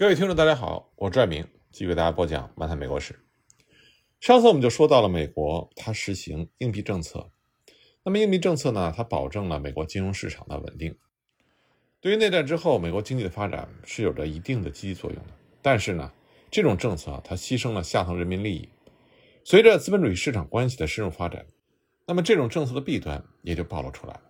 [0.00, 3.12] 各位听众，大家好，我是拽明，继续给大家播讲《漫谈美国史》。
[4.18, 7.30] 上次我们就说到了美国，它实行硬币政策。
[8.02, 10.96] 那么硬币政策呢，它保证了美国金融市场的稳定。
[12.00, 15.34] 对于内战之后美国经济的发展是有着一定的积极作用的。
[15.60, 16.10] 但是呢，
[16.50, 18.66] 这种政策它牺牲了下层人民利益。
[19.44, 21.44] 随着资本主义市场关系的深入发展，
[22.06, 24.22] 那么这种政策的弊端也就暴露出来了。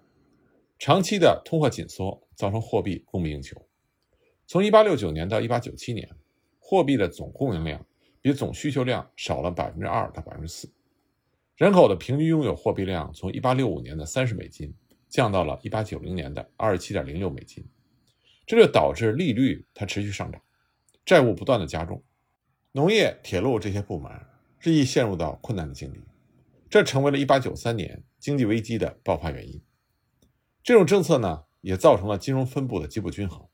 [0.81, 3.65] 长期的通货紧缩造成货币供不应求。
[4.51, 6.11] 从1869年到1897年，
[6.59, 7.87] 货币的总供应量
[8.21, 10.65] 比总需求量少了2%到4%，
[11.55, 14.75] 人口的平均拥有货币量从1865年的30美金
[15.09, 17.65] 降到了1890年的27.06美金，
[18.45, 20.43] 这就导致利率它持续上涨，
[21.05, 22.03] 债务不断的加重，
[22.73, 24.11] 农业、铁路这些部门
[24.59, 26.01] 日益陷入到困难的境地，
[26.69, 29.63] 这成为了1893年经济危机的爆发原因。
[30.65, 33.47] 这种政策呢，也造成了金融分布的极不均衡。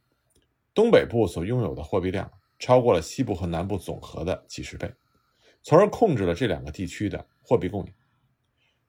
[0.76, 4.92] 东北部所拥有的货币量超过了西部和南部总和的几十倍，
[5.62, 7.94] 从而控制了这两个地区的货币供应。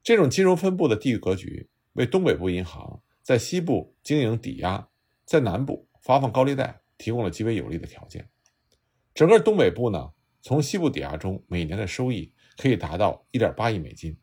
[0.03, 4.89] 这种金融分布的地域格局，为东北部银行在西部经营抵押，
[5.23, 8.29] 在南部发放高利贷提供了极为有利的条件。
[9.15, 14.17] 整个东北部呢，从西部抵押中每年的收益可以达到1.8亿美金。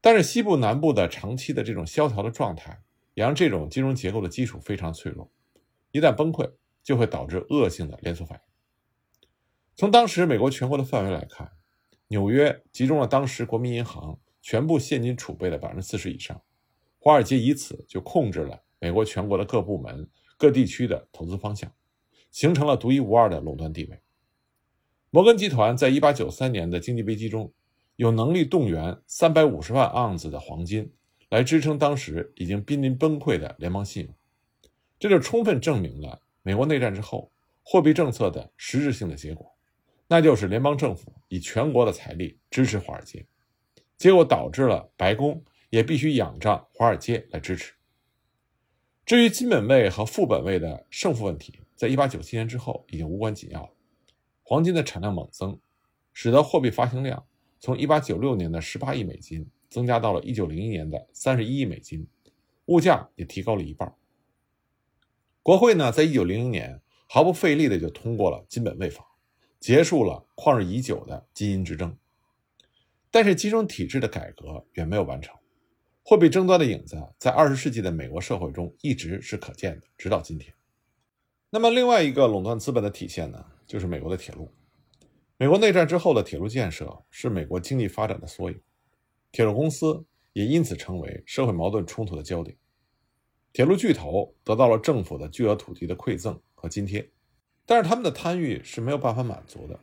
[0.00, 2.82] 但是西部南部的长期的这种萧条的状态，
[3.14, 5.30] 也让这种金融结构的基础非常脆弱，
[5.90, 6.50] 一旦崩溃，
[6.82, 8.44] 就会导致恶性的连锁反应。
[9.74, 11.52] 从当时美国全国的范围来看，
[12.08, 16.40] 纽约集中了当时国民银行全部现金储备的百分之四十以上，
[16.98, 21.72] 华尔街以此就控制了美国全国的各部门、各地区的投资方向，
[22.30, 24.00] 形成了独一无二的垄断地位。
[25.10, 27.52] 摩根集团在一八九三年的经济危机中。
[27.96, 30.94] 有能力动员三百五十万盎司的黄金
[31.30, 34.14] 来支撑当时已经濒临崩溃的联邦信用，
[34.98, 37.30] 这就充分证明了美国内战之后
[37.62, 39.54] 货币政策的实质性的结果，
[40.06, 43.26] 那就是联邦政府以全国的财力支持华尔街，
[43.96, 47.74] 结果导致了白宫也必须仰仗华尔街来支持。
[49.04, 53.70] 至于金本位和副本位的胜负问题，在一八九七年之后已经无关紧要了。
[54.42, 55.58] 黄金的产量猛增，
[56.12, 57.24] 使得货币发行量。
[57.60, 62.06] 从1896年的18亿美金增加到了1901年的31亿美金，
[62.66, 63.94] 物价也提高了一半。
[65.48, 69.02] 国会呢，在1900年毫不费力的就通过了金本位法，
[69.58, 71.96] 结束了旷日已久的金银之争。
[73.10, 75.34] 但是金融体制的改革远没有完成，
[76.02, 80.52] 货币争端的影子在20世纪的美国社会中一直是可见的，直到今天。
[81.48, 84.52] 那么另外一个垄断资本的体现呢，就是美国的铁路。
[85.38, 88.60] 美国内战之后的铁路建设是美国经济发展的缩影，
[89.32, 90.04] 铁路公司
[90.34, 92.54] 也因此成为社会矛盾冲突的焦点。
[93.52, 97.10] 铁路巨头得到了政府的巨额土地的馈赠和津贴，
[97.66, 99.78] 但是他们的贪欲是没有办法满足的，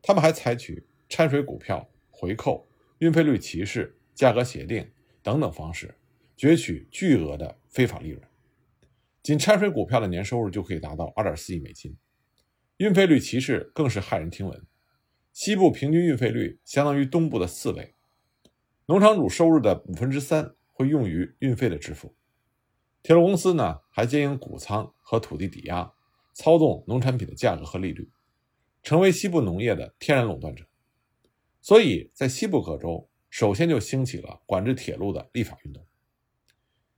[0.00, 2.66] 他们还采取掺水股票、回扣、
[2.98, 4.90] 运费率歧视、价格协定
[5.22, 5.94] 等等方式，
[6.36, 8.22] 攫取巨额的非法利润。
[9.22, 11.96] 仅掺水股票的年收入就可以达到二点四亿美金，
[12.78, 14.66] 运费率歧视更是骇人听闻。
[15.32, 17.94] 西部平均运费率相当于东部的四倍，
[18.86, 22.14] 农场主收入的五分之三会用于运费的支付。
[23.02, 25.92] 铁路公司呢，还经营谷仓和土地抵押，
[26.32, 28.08] 操纵农产品的价格和利率，
[28.82, 30.64] 成为西部农业的天然垄断者。
[31.60, 35.84] 所以在西部各州，首先就兴起了管制铁路的立法运动。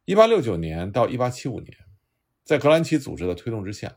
[0.05, 1.75] 一八六九年到一八七五年，
[2.45, 3.97] 在格兰奇组织的推动之下，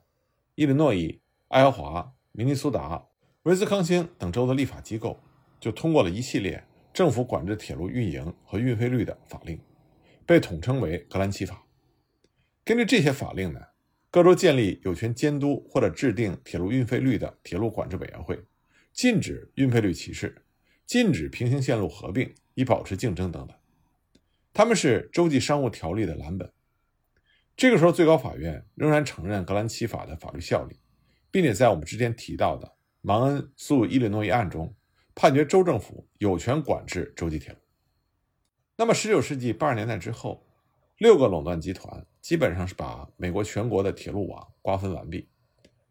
[0.56, 1.20] 伊利诺伊、
[1.50, 3.06] 爱荷华、明尼苏达。
[3.44, 5.20] 威斯康星等州的立法机构
[5.60, 9.60] 就通过了一系列政府管制铁路运营和运费率的法令，
[10.26, 11.67] 被统称为格兰奇法。
[12.68, 13.62] 根据这些法令呢，
[14.12, 18.38] 各州建立有权监督或者制定铁路运费率的铁路管制委员会，
[18.92, 20.44] 禁止运费率歧视，
[20.86, 23.56] 禁止平行线路合并以保持竞争等等。
[24.52, 26.52] 他们是州际商务条例的蓝本。
[27.56, 30.78] 这个时候，最高法院仍然承认格兰奇法的法律效力，
[31.32, 32.76] 并且在我们之前提到的。
[33.00, 34.76] 芒恩诉伊利诺伊案中，
[35.16, 37.60] 判决州政府有权管制洲际铁路。
[38.76, 40.46] 那么，19世纪80年代之后，
[40.98, 45.30] 六个垄断集团基本上是把美国全国的铁路网瓜分完毕，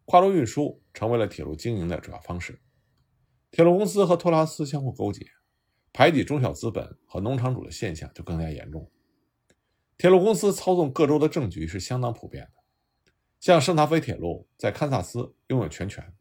[0.04, 2.60] 跨路运输成为了铁路经营的主要方式。
[3.52, 5.24] 铁路公司和托拉斯相互勾结，
[5.92, 8.90] 排挤中小资本和农场主的现象就更加严重。
[9.96, 12.62] 铁路公司操纵各州的政局是相当普遍的，
[13.38, 16.12] 像圣塔菲铁路在堪萨斯拥有全权。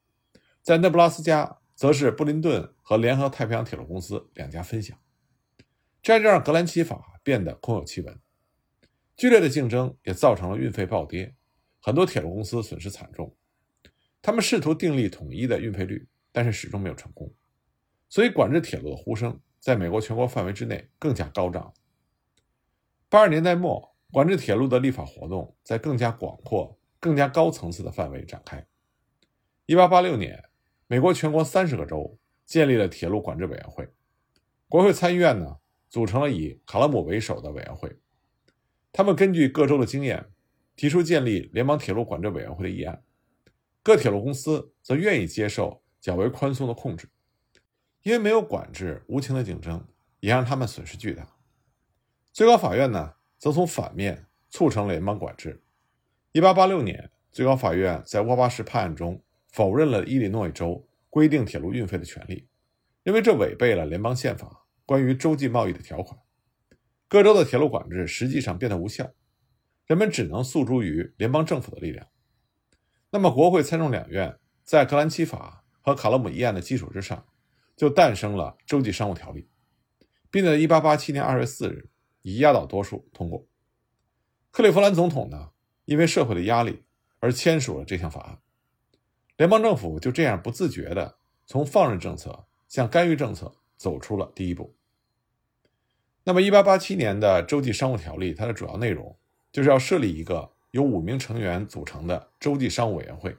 [0.62, 4.96] 在内布拉斯加，则是布林顿和联合太平洋铁路公司两家分享，
[6.04, 8.20] 这样就让格兰奇法变得空有其文。
[9.16, 11.34] 剧烈的竞争也造成了运费暴跌，
[11.80, 13.34] 很多铁路公司损失惨重。
[14.22, 17.34] 他们试图订立统一的运费率，但是始终没有成功，
[18.10, 21.74] 所以管制铁路的呼声在美国全国范围之内更加高涨。
[23.08, 28.66] 八十年代末，管制铁路的立法活动在更加广阔、更加高层次的范围展开。
[29.66, 30.44] 一八八六年，
[30.88, 33.88] 美国全国三十个州建立了铁路管制委员会，
[34.68, 35.58] 国会参议院呢
[35.90, 37.96] 组成了以卡拉姆为首的委员会，
[38.98, 40.26] 他们根据各州的经验，
[40.78, 43.04] 提出建立联邦铁路管制委员会的议案。
[43.84, 47.10] 各铁路公司则愿意接受较为宽松的控制，
[48.04, 49.86] 因为没有管制，无情的竞争
[50.22, 51.28] 也让他们损失巨大。
[52.32, 55.62] 最高法院呢，则从反面促成了联邦管制。
[56.32, 59.22] 一八八六年，最高法院在沃巴什判案中
[59.52, 62.48] 否认了伊利诺伊州规定铁路运费的权利，
[63.04, 66.18] 认为这违背了联邦宪法关于洲际贸易的条款。
[67.16, 69.10] 各州的铁路管制实际上变得无效，
[69.86, 72.06] 人们只能诉诸于联邦政府的力量。
[73.10, 77.26] 那么，国会参众两院在格兰奇法和卡勒姆议案的基础之上，
[77.78, 79.48] 就诞生了洲际商务条例，
[80.30, 81.90] 并在1887年2月4日
[82.22, 83.48] 以压倒多数通过。
[84.52, 85.52] 克利夫兰总统呢，
[85.86, 86.84] 因为社会的压力
[87.20, 88.40] 而签署了这项法案，
[89.38, 94.76] 联邦政府就这样不自觉地从放任政策向干预政策走出了第一步。
[96.26, 99.18] 那么，1887年的州际商务条例，它的主要内容
[99.54, 100.52] 就是要设立一个。
[100.72, 103.38] 由五名成员组成的州际商务委员会，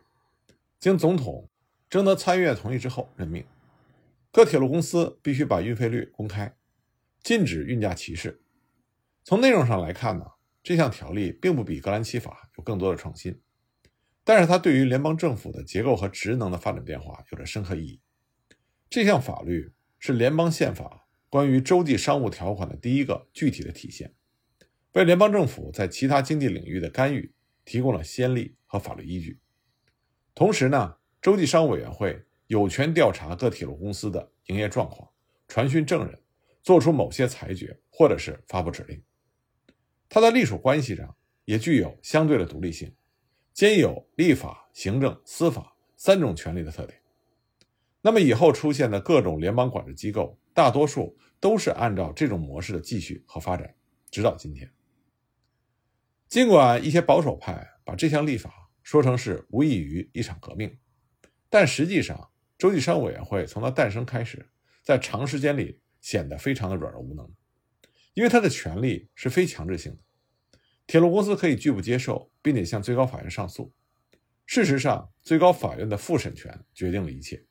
[0.80, 1.50] 经总统
[1.90, 3.44] 征得参议院同意之后任命。
[4.32, 6.56] 各铁路公司必须把运费率公开，
[7.22, 8.40] 禁止运价歧视。
[9.22, 10.24] 从内容上来看呢，
[10.62, 13.38] 这项条例并不比格兰奇法有更多的创新，
[14.24, 18.00] 但是它对于联邦政府的结构和职能的发展变化有着深刻意义。
[18.88, 21.05] 这项法律是联邦宪法
[21.36, 24.10] 关于洲际商务条款的第一个具体的体现。
[24.94, 27.30] 为联邦政府在其他经济领域的干预
[27.62, 29.38] 提供了先例和法律依据。
[30.34, 35.06] 同时呢，洲际商务委员会有权调查各铁路公司的营业状况，
[35.46, 36.18] 传讯证人，
[36.62, 39.02] 做出某些裁决，或者是发布指令。
[40.08, 42.90] 它在隶属关系上也具有相对的独立性，
[43.52, 46.98] 兼有立法、行政、司法三种权利的特点。
[48.00, 53.74] 那么以后出现的各种联邦管制机构，大多数都是按照这种模式的继续和发展，
[54.10, 54.70] 直到今天。
[56.28, 60.78] 尽管一些保守派把这项立法说成是无异于一场革命，
[61.48, 64.48] 但实际上，洲际商务委员会从它诞生开始，
[64.82, 67.32] 在长时间里显得非常的软弱无能，
[68.14, 73.72] 因为它的权利是非强制性的，铁路公司可以拒不接受，并且向最高法院上诉。
[74.46, 77.44] 事实上，最高法院的复审权决定了一切。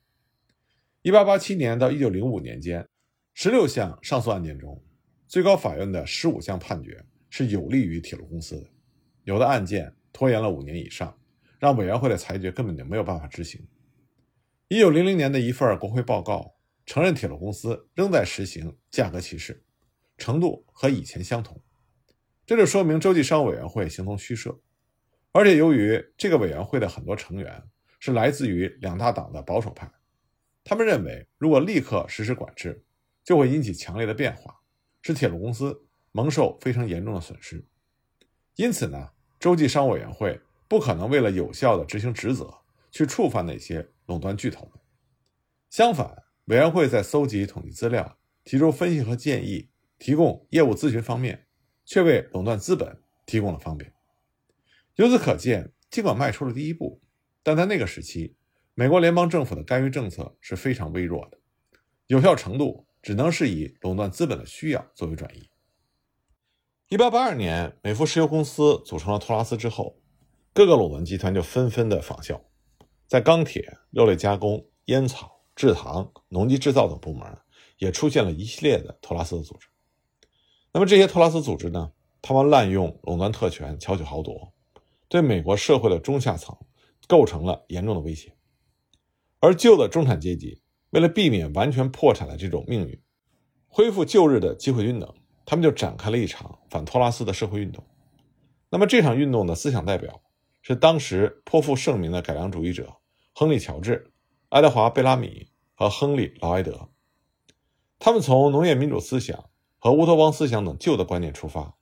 [1.02, 2.88] 1887年到1905年间
[3.36, 4.82] ，16项上诉案件中，
[5.28, 7.04] 最高法院的15项判决。
[7.28, 8.70] 是有利于铁路公司的，
[9.24, 11.14] 有的案件拖延了五年以上，
[11.58, 13.60] 让委员会的裁决根本就没有办法执行。
[14.68, 16.54] 一九零零年的一份国会报告
[16.86, 19.62] 承认铁路公司仍在实行价格歧视，
[20.16, 21.60] 程度和以前相同，
[22.46, 24.58] 这就说明州际商务委员会形同虚设。
[25.32, 27.62] 而且由于这个委员会的很多成员
[27.98, 29.90] 是来自于两大党的保守派，
[30.64, 32.82] 他们认为如果立刻实施管制，
[33.26, 34.60] 就会引起强烈的变化，
[35.02, 35.82] 使铁路公司。
[36.12, 37.62] 蒙受非常严重的损失，
[38.54, 42.50] 因此呢，洲际商务委员会不可能为了有效的执行职责
[42.90, 44.72] 去触犯那些垄断巨头。
[45.68, 49.68] 相反，委员会在搜集统计资料、提出分析和建议、
[49.98, 51.46] 提供业务咨询方面，
[51.84, 53.92] 却为垄断资本提供了方便。
[54.94, 57.02] 由此可见，尽管迈出了第一步，
[57.42, 58.36] 但在那个时期，
[58.72, 61.38] 美国联邦政府的干预政策是非常微弱的，
[62.06, 65.48] 有效程度只能是以垄断资本的需要作为转移。
[66.88, 70.00] 一八八二年，美孚石油公司组成了托拉斯之后，
[70.52, 72.42] 各个垄断集团就纷纷的仿效，
[73.06, 77.32] 在钢铁、肉类加工、烟草、制糖、农机制造等部门，
[77.78, 79.68] 也出现了一系列的托拉斯的组织。
[80.72, 84.52] 那么这些托拉斯组织呢，他们滥用垄断特权，巧取豪夺，
[85.06, 86.58] 对美国社会的中下层
[87.06, 88.32] 构成了严重的威胁。
[89.38, 90.60] 而旧的中产阶级
[90.96, 92.98] 为了避免完全破产的这种命运，
[93.68, 95.14] 恢复旧日的机会均等。
[95.44, 97.84] 他们就展开了一场反托拉斯的社会运动。
[98.70, 100.22] 那么这场运动的思想代表
[100.62, 102.96] 是当时颇负盛名的改良主义者
[103.34, 104.10] 亨利·乔治、
[104.48, 106.88] 爱德华·贝拉米和亨利·劳埃德。
[107.98, 111.76] 他们从农业民主思想和乌托邦思想等旧的观念出发，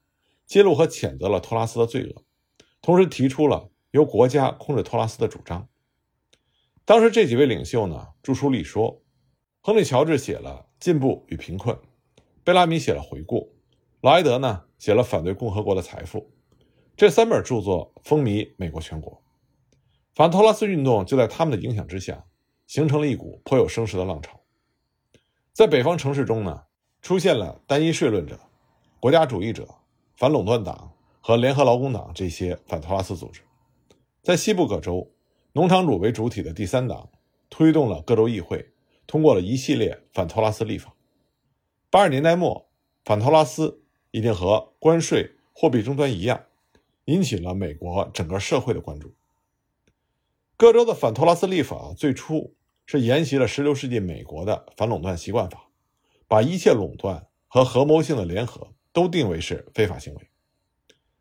[0.45, 2.25] 揭露和谴责了托拉斯的罪恶，
[2.83, 5.69] 同时提出了由国家控制托拉斯的主张。
[6.85, 9.01] 当时这几位领袖呢著书立说，
[9.67, 11.75] 亨利·乔治写了《进步与贫困》，
[12.45, 13.39] 贝拉米写了《回顾》。
[14.03, 16.31] 劳埃德呢写了反对共和国的财富，
[16.95, 19.23] 这三本著作风靡美国全国。
[20.15, 22.27] 反托拉斯运动就在他们的影响之下，
[22.67, 24.39] 形成了一股颇有声势的浪潮。
[25.55, 26.65] 在北方城市中呢，
[27.01, 28.39] 出现了单一税论者、
[29.01, 29.67] 国家主义者、
[30.15, 30.93] 反垄断党
[31.23, 33.41] 和联合劳工党这些反托拉斯组织。
[34.23, 35.11] 在西部各州，
[35.55, 37.09] 农场主为主体的第三党
[37.49, 38.74] 推动了各州议会
[39.07, 40.95] 通过了一系列反托拉斯立法。
[41.91, 42.69] 八十年代末，
[43.05, 46.45] 反托拉斯已经和关税、货币终端一样，
[47.05, 49.15] 引起了美国整个社会的关注。
[50.57, 52.55] 各州的反托拉斯立法最初
[52.87, 55.69] 是沿袭了16世纪美国的反垄断习惯法，
[56.27, 60.31] 把一切垄断和合谋性的联合都定为是非法行为。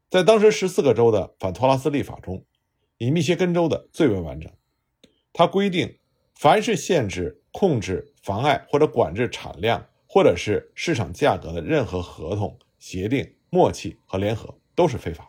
[0.09, 2.45] 在当时14个州的反托拉斯立法中，
[2.97, 4.51] 以密歇根州的最为完整。
[5.33, 5.97] 它规定，
[6.35, 15.25] 凡是限制、控制、妨碍或者管制产量或者是市场价格的任何合同、协定、默契和联合都是非法，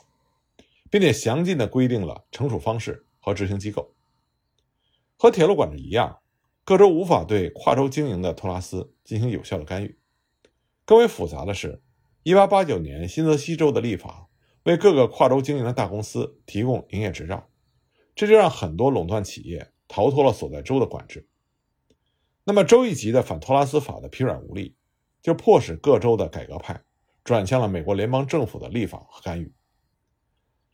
[0.90, 3.94] 并且详尽的规定了惩处方式和执行机构。
[5.16, 6.18] 和铁路管制一样，
[6.64, 9.98] 各州无法对跨州经营的托拉斯进行有效的干预。
[10.84, 11.80] 更为复杂的是
[12.24, 14.28] ，1889年新泽西州的立法
[14.64, 17.48] 为各个跨州经营的大公司提供营业执照，
[18.14, 21.28] 这就让很多垄断企业逃脱了所在州的管制。
[22.42, 24.74] 那么，州一级的反托拉斯法的疲软无力，
[25.22, 26.82] 就迫使各州的改革派
[27.22, 29.52] 转向了美国联邦政府的立法和干预。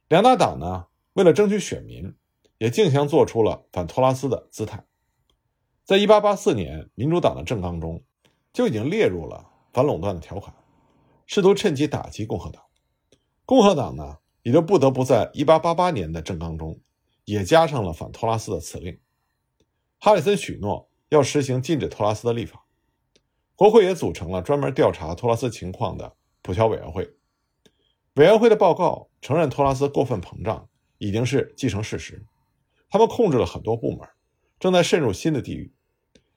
[0.08, 2.14] 两大党呢，为了争取选民。
[2.58, 4.84] 也竞相做出了反托拉斯的姿态，
[5.82, 8.04] 在1884年，民主党的政纲中
[8.52, 10.54] 就已经列入了反垄断的条款，
[11.24, 12.62] 试图趁机打击共和党。
[13.46, 16.78] 共和党呢，也就不得不在1888年的政纲中
[17.24, 19.00] 也加上了反托拉斯的辞令。
[20.02, 22.64] 哈里森许诺要实行禁止托拉斯的立法，
[23.54, 27.04] 国会也组成了专门调查托拉斯情况的普乔委员会。
[28.14, 30.66] 委员会的报告承认托拉斯过分膨胀
[30.96, 32.24] 已经是既成事实。
[32.88, 34.08] 他们控制了很多部门，
[34.58, 35.70] 正在渗入新的地域。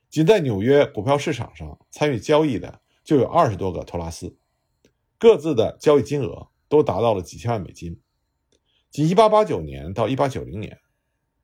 [0.10, 4.36] 仅在纽约股票市场上参与交易的就有二十多个托拉斯，
[5.18, 7.98] 各自的交易金额都达到了几千万美金。
[8.92, 10.80] 仅1889年到1890年，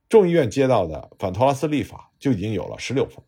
[0.09, 3.23] 众议院接到的反托拉斯立法就已经有了十六份。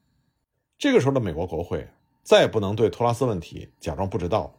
[0.79, 1.87] 这个时候的美国国会
[2.23, 4.53] 再也不能对托拉斯问题假装不知道了，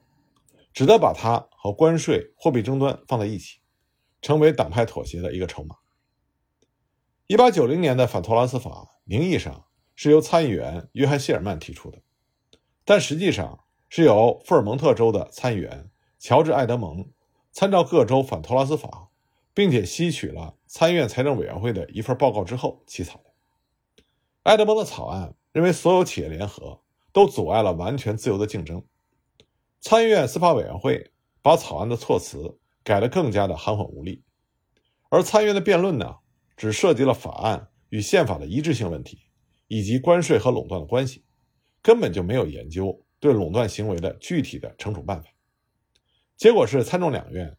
[0.72, 3.58] 只得把它和关税、货币争端放在一起，
[4.20, 5.74] 成为党派妥协的一个筹码。
[7.26, 9.64] 一八九零年的反托拉斯法名义上
[9.96, 12.00] 是由参议员约翰谢尔曼提出的，
[12.84, 17.10] 但实际上是由富尔蒙特州的参议员乔治艾德蒙
[17.50, 19.10] 参照各州反托拉斯法，
[19.54, 23.32] 并且吸取了参议院财政委员会的一份报告之后起草的。
[24.42, 26.82] 艾德蒙的草案认为所有企业联合
[27.12, 28.84] 都阻碍了完全自由的竞争。
[29.80, 34.22] 参议院司法委员会把草案的措辞改得更加的含混无力，
[35.08, 36.16] 而参议院的辩论呢？
[36.54, 39.18] 只涉及了法案与宪法的一致性问题，
[39.66, 41.24] 以及关税和垄断的关系，
[41.80, 45.28] 根本就没有研究对垄断行为的具体的惩处办法。
[46.36, 47.56] 结果是参众两院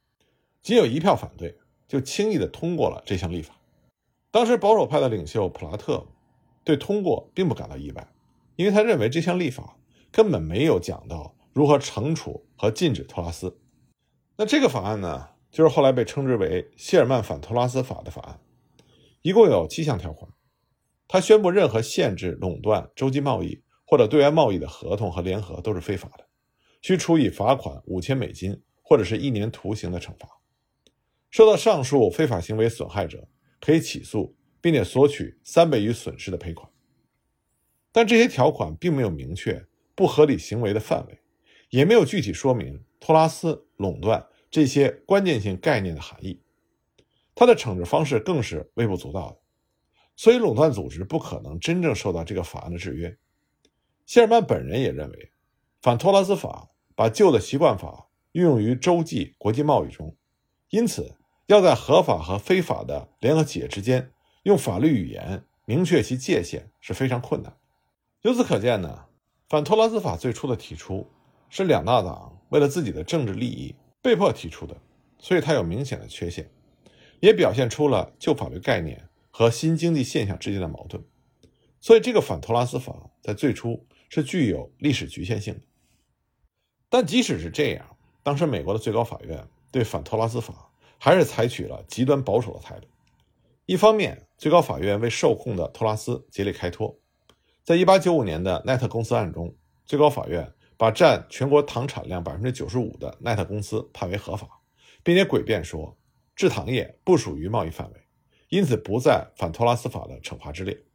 [0.62, 3.56] 仅有一票反对，就轻易的通过了这项立法。
[4.32, 6.06] 当时保守派的领袖普拉特
[6.64, 8.08] 对通过并不感到意外，
[8.56, 9.78] 因为他认为这项立法
[10.12, 13.60] 根本没有讲到如何惩处和禁止托拉斯。
[14.38, 18.40] 那这个法案呢，就是后来被称之为谢尔曼反托拉斯法的法案。
[19.22, 20.32] 一共有七项条款，
[21.08, 26.26] 他宣布任何限制、垄断、洲际贸易或者对外贸易的合同和联合都是非法的，
[26.82, 30.28] 需处以罚款五千美金或者是一年徒刑的惩罚。
[31.34, 33.28] 受到上述非法行为损害者
[33.60, 36.70] 可以起诉，并且索取三倍于损失的赔款。
[37.92, 41.20] 但这些条款并没有明确不合理行为的范围，
[41.72, 46.40] 也没有具体说明托拉斯、垄断这些关键性概念的含义。
[47.34, 49.40] 他的惩治方式更是微不足道的，
[50.16, 53.18] 所以垄断组织不可能真正受到这个法案的制约。
[54.06, 55.32] 谢尔曼本人也认为，
[55.82, 60.16] 反托拉斯法把旧的习惯法运用于洲际国际贸易中，
[60.70, 61.16] 因此
[61.54, 67.56] 要在合法和非法的联合企业之间用法律语言明确其界限是非常困难。
[68.24, 69.06] 由此可见呢，
[69.48, 71.08] 反托拉斯法最初的提出
[71.50, 74.76] 是两大党为了自己的政治利益被迫提出的，
[75.20, 76.50] 所以它有明显的缺陷。
[77.20, 81.06] 也表现出了旧法律概念和新经济现象之间的矛盾，
[81.80, 85.62] 所以这个反托拉斯法在最初是具有历史局限性的。
[86.90, 90.72] 但即使是这样，当时美国的最高法院对反托拉斯法
[91.04, 92.88] 还是采取了极端保守的态度。
[93.66, 96.98] 一方面，最高法院为受控的托拉斯竭力开脱，
[97.62, 99.54] 在1895年的奈特公司案中，
[99.86, 104.62] 最高法院把占全国糖产量95%的奈特公司判为合法，
[105.04, 105.98] 并且诡辩说。
[106.38, 108.08] 制糖业不属于贸易范围，
[108.48, 110.86] 因此不在反托拉斯法的惩罚之列。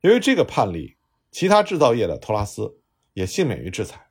[0.00, 0.96] 由于这个判例，
[1.30, 2.80] 其他制造业的托拉斯
[3.12, 4.08] 也幸免于制裁。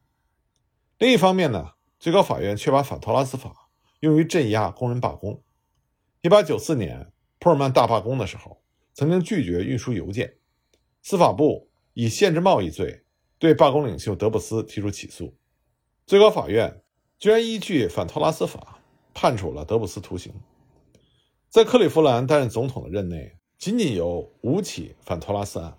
[1.00, 3.59] 另一方面呢，最高法院却把反托拉斯法
[4.00, 5.42] 用于镇压工人罢工。
[6.24, 8.62] 1894年普尔曼大罢工的时候，
[8.94, 10.36] 曾经拒绝运输邮件，
[11.02, 13.04] 司法部以限制贸易罪
[13.38, 15.34] 对罢工领袖德布斯提出起诉，
[16.06, 16.82] 最高法院
[17.18, 18.80] 居然依据反托拉斯法
[19.14, 20.34] 判处了德布斯徒刑。
[21.50, 25.78] 在克利夫兰担任总统的任内，仅仅有五起反托拉斯案，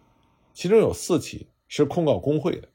[0.53, 2.69] 其中有四起是控告工会的。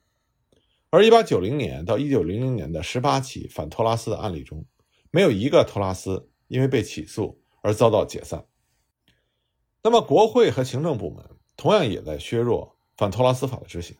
[0.91, 4.65] 而1890年到1900年的18起反托拉斯的案例中，
[5.15, 8.47] 没有一个托拉斯因为被起诉而遭到解散。
[9.81, 11.23] 那么，国会和行政部门
[11.55, 13.95] 同样也在削弱反托拉斯法的执行。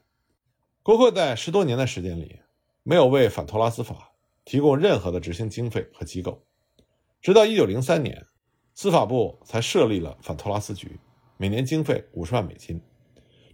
[0.83, 2.41] 国会在十多年的时间里，
[2.83, 4.11] 没有为反托拉斯法
[4.43, 6.43] 提供任何的执行经费和机构，
[7.21, 8.25] 直到1903年，
[8.73, 10.99] 司法部才设立了反托拉斯局，
[11.37, 12.81] 每年经费五十万美金。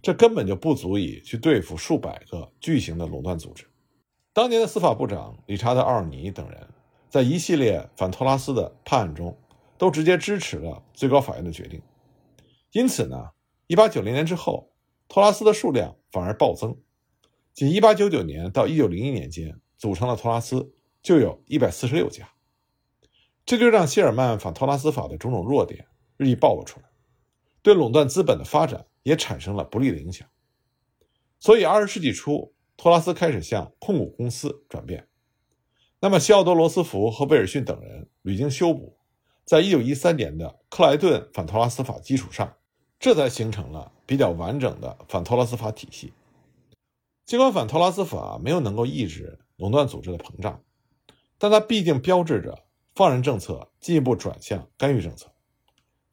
[0.02, 3.64] 这根本就不足以去对付数百个巨型的垄断组织。
[4.32, 6.68] 当年的司法部长理查德·奥尔尼等人，
[7.12, 9.38] 在一系列反托拉斯的判案中，
[9.76, 11.82] 都直接支持了最高法院的决定。
[12.70, 13.32] 因此呢
[13.68, 14.72] ，1890年之后，
[15.08, 16.74] 托拉斯的数量反而暴增。
[17.52, 22.32] 仅1899年到1901年间，组成的托拉斯就有一百四十六家。
[23.44, 26.86] 这就让谢尔曼反托拉斯法的种种弱点日益暴露出来，
[27.60, 28.86] 对垄断资本的发展。
[29.02, 30.28] 也产生了不利的影响，
[31.40, 35.08] 所以二十世纪初，托拉斯开始向控股公司转变。
[36.04, 38.96] 那么，西奥多·罗斯福和威尔逊等人屡经修补，
[39.44, 42.56] 在一九一三年的克莱顿反托拉斯法基础上，
[42.98, 46.12] 这才形成了比较完整的反托拉斯法体系。
[47.24, 50.60] 尽管反托拉斯法没有能够抑制垄断组织的膨胀，
[51.38, 52.64] 但它毕竟标志着
[52.96, 55.30] 放任政策进一步转向干预政策。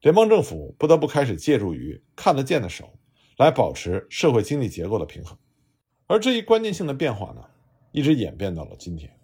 [0.02, 2.94] 联邦政府不得不开始借助于看得见的手，
[3.38, 5.36] 来保持社会经济结构的平衡，
[6.06, 7.44] 而这一关键性的变化呢，
[7.92, 9.19] 一直演变到了今天。